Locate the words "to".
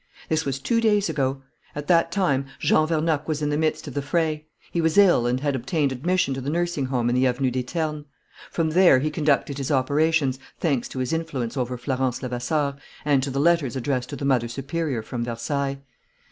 6.33-6.41, 10.87-10.97, 13.21-13.29, 14.09-14.15